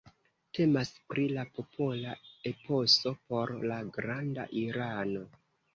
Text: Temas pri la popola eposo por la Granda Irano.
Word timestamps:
Temas 0.59 0.91
pri 1.13 1.25
la 1.33 1.43
popola 1.59 2.15
eposo 2.53 3.15
por 3.29 3.55
la 3.69 3.81
Granda 3.99 4.53
Irano. 4.67 5.29